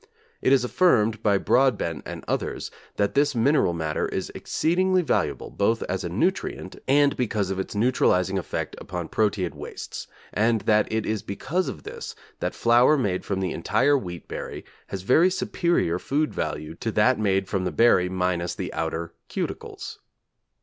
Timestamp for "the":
13.41-13.51, 17.63-17.71, 18.55-18.73